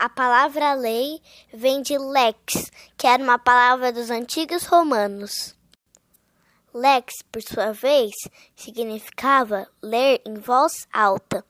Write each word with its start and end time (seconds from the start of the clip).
A 0.00 0.08
palavra 0.08 0.72
lei 0.72 1.20
vem 1.52 1.82
de 1.82 1.98
lex, 1.98 2.72
que 2.96 3.06
era 3.06 3.22
uma 3.22 3.38
palavra 3.38 3.92
dos 3.92 4.08
antigos 4.08 4.64
romanos. 4.64 5.54
Lex, 6.72 7.16
por 7.30 7.42
sua 7.42 7.72
vez, 7.72 8.12
significava 8.56 9.70
ler 9.82 10.22
em 10.24 10.36
voz 10.36 10.88
alta. 10.90 11.44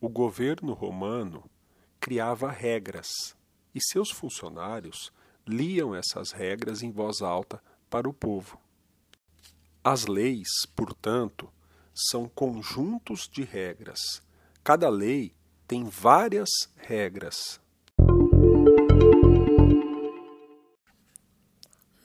O 0.00 0.08
governo 0.08 0.72
romano 0.72 1.50
criava 1.98 2.48
regras 2.48 3.08
e 3.74 3.82
seus 3.82 4.12
funcionários 4.12 5.12
liam 5.44 5.96
essas 5.96 6.30
regras 6.30 6.80
em 6.80 6.92
voz 6.92 7.22
alta 7.22 7.60
para 7.90 8.08
o 8.08 8.14
povo. 8.14 8.56
As 9.82 10.06
leis, 10.06 10.64
portanto, 10.76 11.52
são 11.92 12.28
conjuntos 12.28 13.28
de 13.28 13.42
regras. 13.42 14.22
Cada 14.62 14.88
lei 14.88 15.34
tem 15.72 15.84
várias 15.84 16.50
regras. 16.76 17.58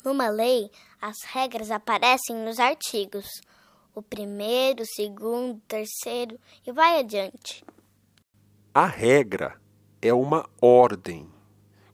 Numa 0.06 0.30
lei, 0.30 0.72
as 1.02 1.18
regras 1.26 1.70
aparecem 1.70 2.38
nos 2.46 2.60
artigos. 2.62 3.26
O 3.94 4.02
primeiro, 4.02 4.84
o 4.84 4.86
segundo, 4.86 5.58
o 5.58 5.62
terceiro 5.68 6.40
e 6.66 6.72
vai 6.72 6.98
adiante. 6.98 7.62
A 8.74 8.86
regra 8.86 9.60
é 10.02 10.14
uma 10.14 10.50
ordem. 10.62 11.30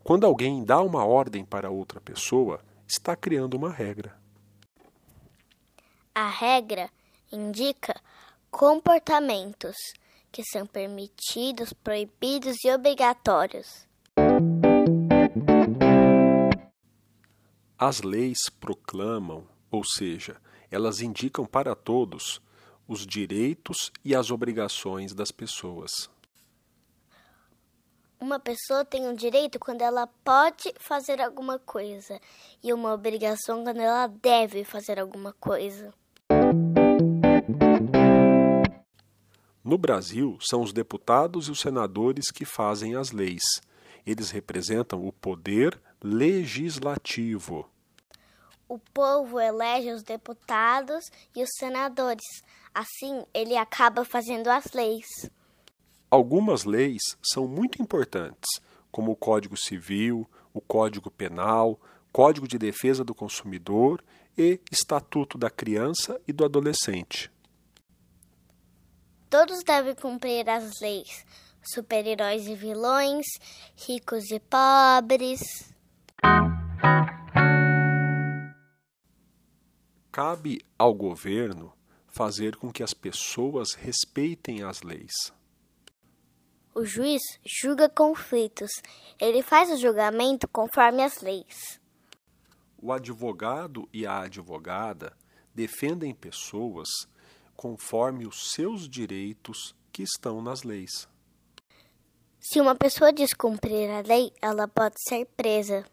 Quando 0.03 0.27
alguém 0.27 0.63
dá 0.63 0.79
uma 0.79 1.03
ordem 1.03 1.43
para 1.43 1.71
outra 1.71 1.99
pessoa, 1.99 2.63
está 2.87 3.15
criando 3.15 3.55
uma 3.55 3.71
regra. 3.71 4.15
A 6.13 6.29
regra 6.29 6.87
indica 7.31 7.99
comportamentos 8.51 9.75
que 10.33 10.43
são 10.43 10.65
permitidos, 10.65 11.71
proibidos 11.71 12.57
e 12.65 12.71
obrigatórios. 12.71 13.87
As 17.77 18.01
leis 18.01 18.49
proclamam, 18.59 19.47
ou 19.69 19.83
seja, 19.83 20.41
elas 20.71 21.01
indicam 21.01 21.45
para 21.45 21.75
todos 21.75 22.41
os 22.87 23.05
direitos 23.05 23.91
e 24.03 24.15
as 24.15 24.31
obrigações 24.31 25.13
das 25.13 25.31
pessoas. 25.31 26.09
Uma 28.19 28.39
pessoa 28.39 28.83
tem 28.83 29.07
um 29.07 29.13
direito 29.13 29.59
quando 29.59 29.83
ela 29.83 30.07
pode 30.23 30.73
fazer 30.79 31.21
alguma 31.21 31.59
coisa 31.59 32.19
e 32.63 32.73
uma 32.73 32.93
obrigação 32.93 33.63
quando 33.63 33.81
ela 33.81 34.07
deve 34.07 34.63
fazer 34.63 34.99
alguma 34.99 35.33
coisa. 35.33 35.93
No 39.73 39.77
Brasil, 39.79 40.37
são 40.39 40.61
os 40.61 40.71
deputados 40.71 41.47
e 41.47 41.51
os 41.51 41.59
senadores 41.59 42.29
que 42.29 42.45
fazem 42.45 42.95
as 42.95 43.11
leis. 43.11 43.41
Eles 44.05 44.29
representam 44.29 45.03
o 45.03 45.11
poder 45.11 45.81
legislativo. 45.99 47.67
O 48.69 48.77
povo 48.77 49.39
elege 49.39 49.91
os 49.91 50.03
deputados 50.03 51.03
e 51.35 51.41
os 51.41 51.49
senadores. 51.57 52.21
Assim, 52.71 53.23
ele 53.33 53.57
acaba 53.57 54.05
fazendo 54.05 54.47
as 54.47 54.73
leis. 54.73 55.07
Algumas 56.07 56.65
leis 56.65 57.01
são 57.23 57.47
muito 57.47 57.81
importantes, 57.81 58.61
como 58.91 59.11
o 59.11 59.15
Código 59.15 59.57
Civil, 59.57 60.29
o 60.53 60.61
Código 60.61 61.09
Penal, 61.09 61.79
Código 62.11 62.47
de 62.47 62.59
Defesa 62.59 63.03
do 63.03 63.15
Consumidor 63.15 64.03
e 64.37 64.61
Estatuto 64.71 65.35
da 65.35 65.49
Criança 65.49 66.21
e 66.27 66.31
do 66.31 66.45
Adolescente. 66.45 67.32
Todos 69.33 69.63
devem 69.63 69.95
cumprir 69.95 70.47
as 70.47 70.79
leis, 70.79 71.25
super-heróis 71.63 72.45
e 72.45 72.53
vilões, 72.53 73.25
ricos 73.75 74.29
e 74.29 74.39
pobres. 74.39 75.73
Cabe 80.11 80.59
ao 80.77 80.93
governo 80.93 81.73
fazer 82.09 82.55
com 82.57 82.71
que 82.71 82.83
as 82.83 82.93
pessoas 82.93 83.73
respeitem 83.73 84.61
as 84.61 84.83
leis. 84.83 85.33
O 86.75 86.85
juiz 86.85 87.23
julga 87.43 87.89
conflitos. 87.89 88.69
Ele 89.19 89.41
faz 89.41 89.71
o 89.71 89.77
julgamento 89.77 90.47
conforme 90.47 91.01
as 91.01 91.21
leis. 91.21 91.81
O 92.77 92.93
advogado 92.93 93.89
e 93.91 94.05
a 94.05 94.19
advogada 94.19 95.17
defendem 95.55 96.13
pessoas 96.13 96.87
conforme 97.55 98.25
os 98.25 98.51
seus 98.51 98.87
direitos 98.87 99.75
que 99.91 100.03
estão 100.03 100.41
nas 100.41 100.63
leis. 100.63 101.07
Se 102.39 102.59
uma 102.59 102.75
pessoa 102.75 103.13
descumprir 103.13 103.89
a 103.89 104.01
lei, 104.01 104.33
ela 104.41 104.67
pode 104.67 104.95
ser 105.07 105.25
presa. 105.37 105.85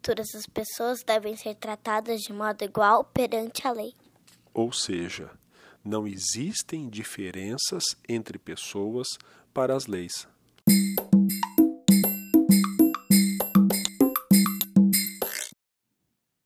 Todas 0.00 0.34
as 0.34 0.46
pessoas 0.46 1.02
devem 1.02 1.34
ser 1.34 1.54
tratadas 1.54 2.20
de 2.20 2.32
modo 2.32 2.62
igual 2.62 3.04
perante 3.04 3.66
a 3.66 3.72
lei. 3.72 3.94
Ou 4.52 4.70
seja, 4.70 5.30
não 5.84 6.06
existem 6.06 6.88
diferenças 6.88 7.84
entre 8.08 8.38
pessoas 8.38 9.08
para 9.52 9.74
as 9.74 9.86
leis. 9.86 10.28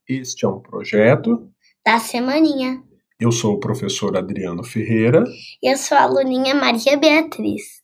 Este 0.09 0.43
é 0.43 0.49
um 0.49 0.59
projeto 0.59 1.47
da 1.85 1.99
Semaninha. 1.99 2.81
Eu 3.19 3.31
sou 3.31 3.53
o 3.53 3.59
professor 3.59 4.17
Adriano 4.17 4.63
Ferreira. 4.63 5.23
E 5.61 5.71
eu 5.71 5.77
sou 5.77 5.95
a 5.95 6.01
aluninha 6.01 6.55
Maria 6.55 6.97
Beatriz. 6.97 7.78